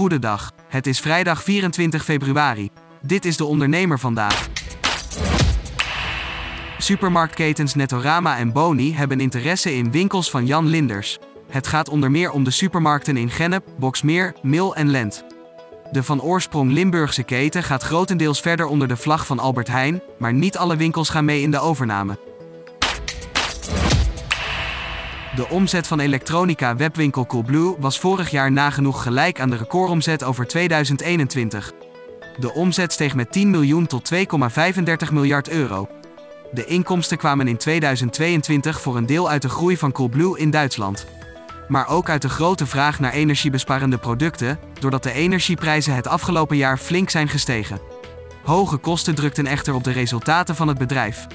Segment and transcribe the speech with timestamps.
[0.00, 0.52] Goedendag.
[0.68, 2.70] Het is vrijdag 24 februari.
[3.02, 4.48] Dit is de ondernemer vandaag.
[6.78, 11.18] Supermarktketens Netorama en Boni hebben interesse in winkels van Jan Linders.
[11.50, 15.24] Het gaat onder meer om de supermarkten in Gennep, Boksmeer, Mil en Lent.
[15.92, 20.32] De van oorsprong Limburgse keten gaat grotendeels verder onder de vlag van Albert Heijn, maar
[20.32, 22.29] niet alle winkels gaan mee in de overname.
[25.40, 30.46] De omzet van elektronica webwinkel Coolblue was vorig jaar nagenoeg gelijk aan de recordomzet over
[30.46, 31.72] 2021.
[32.36, 35.88] De omzet steeg met 10 miljoen tot 2,35 miljard euro.
[36.52, 41.06] De inkomsten kwamen in 2022 voor een deel uit de groei van Coolblue in Duitsland.
[41.68, 46.78] Maar ook uit de grote vraag naar energiebesparende producten, doordat de energieprijzen het afgelopen jaar
[46.78, 47.80] flink zijn gestegen.
[48.44, 51.26] Hoge kosten drukten echter op de resultaten van het bedrijf.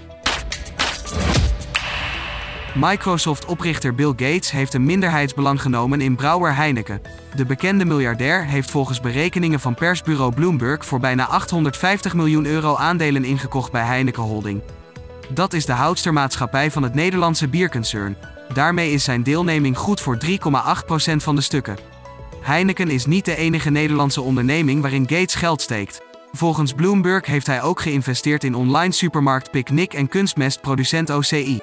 [2.75, 7.01] Microsoft-oprichter Bill Gates heeft een minderheidsbelang genomen in brouwer Heineken.
[7.35, 13.23] De bekende miljardair heeft volgens berekeningen van persbureau Bloomberg voor bijna 850 miljoen euro aandelen
[13.23, 14.62] ingekocht bij Heineken Holding.
[15.29, 18.17] Dat is de houdstermaatschappij van het Nederlandse bierconcern.
[18.54, 20.35] Daarmee is zijn deelneming goed voor 3,8%
[21.15, 21.77] van de stukken.
[22.41, 26.01] Heineken is niet de enige Nederlandse onderneming waarin Gates geld steekt.
[26.32, 31.62] Volgens Bloomberg heeft hij ook geïnvesteerd in online supermarkt Picnic en kunstmestproducent OCI.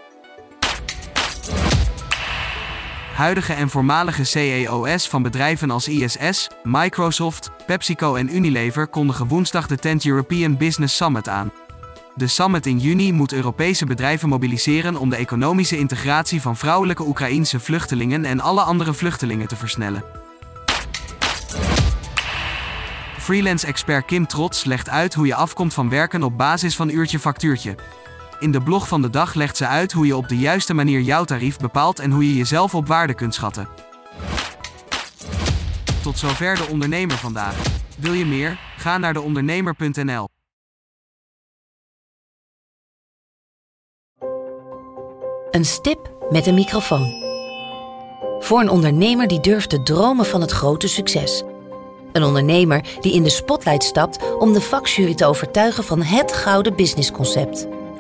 [3.22, 9.76] Huidige en voormalige CEO's van bedrijven als ISS, Microsoft, PepsiCo en Unilever kondigen woensdag de
[9.76, 11.52] 10th European Business Summit aan.
[12.14, 17.60] De summit in juni moet Europese bedrijven mobiliseren om de economische integratie van vrouwelijke Oekraïense
[17.60, 20.04] vluchtelingen en alle andere vluchtelingen te versnellen.
[23.18, 27.74] Freelance-expert Kim Trots legt uit hoe je afkomt van werken op basis van uurtje-factuurtje.
[28.42, 31.00] In de blog van de dag legt ze uit hoe je op de juiste manier
[31.00, 33.68] jouw tarief bepaalt en hoe je jezelf op waarde kunt schatten.
[36.02, 37.56] Tot zover de ondernemer vandaag.
[37.98, 38.58] Wil je meer?
[38.76, 40.28] Ga naar deondernemer.nl.
[45.50, 47.12] Een stip met een microfoon.
[48.38, 51.42] Voor een ondernemer die durft te dromen van het grote succes.
[52.12, 56.76] Een ondernemer die in de spotlight stapt om de vakjury te overtuigen van het gouden
[56.76, 57.66] businessconcept.